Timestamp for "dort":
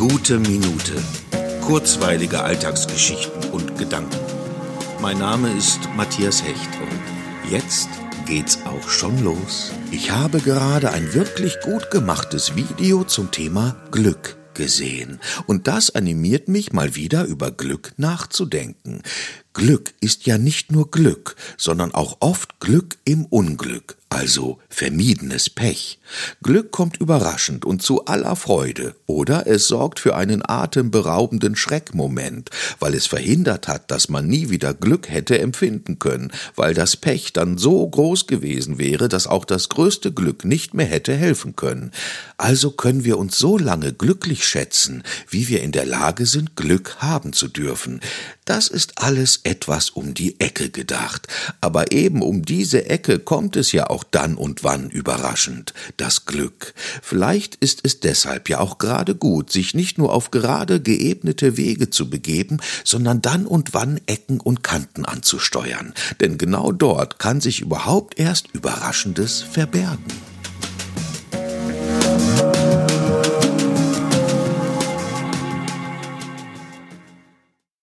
66.72-67.18